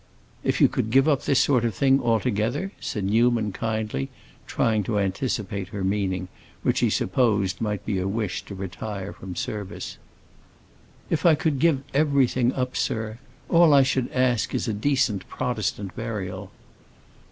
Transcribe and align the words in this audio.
"If 0.43 0.59
you 0.59 0.67
could 0.67 0.89
give 0.89 1.07
up 1.07 1.25
this 1.25 1.39
sort 1.41 1.63
of 1.63 1.75
thing 1.75 2.01
altogether?" 2.01 2.71
said 2.79 3.03
Newman 3.03 3.51
kindly, 3.51 4.09
trying 4.47 4.81
to 4.85 4.97
anticipate 4.97 5.67
her 5.67 5.83
meaning, 5.83 6.27
which 6.63 6.79
he 6.79 6.89
supposed 6.89 7.61
might 7.61 7.85
be 7.85 7.99
a 7.99 8.07
wish 8.07 8.41
to 8.45 8.55
retire 8.55 9.13
from 9.13 9.35
service. 9.35 9.97
"If 11.11 11.23
I 11.23 11.35
could 11.35 11.59
give 11.59 11.81
up 11.81 11.83
everything, 11.93 12.51
sir! 12.73 13.19
All 13.47 13.75
I 13.75 13.83
should 13.83 14.11
ask 14.11 14.55
is 14.55 14.67
a 14.67 14.73
decent 14.73 15.29
Protestant 15.29 15.95
burial." 15.95 16.49